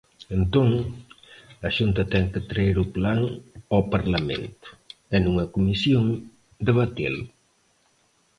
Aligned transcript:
Entón, 0.37 0.69
a 1.67 1.69
Xunta 1.75 2.01
ten 2.13 2.25
que 2.33 2.41
traer 2.49 2.77
o 2.83 2.91
plan 2.95 3.19
ao 3.73 3.81
Parlamento 3.93 4.67
e, 5.15 5.17
nunha 5.19 5.49
comisión, 5.55 6.05
debatelo. 6.67 7.23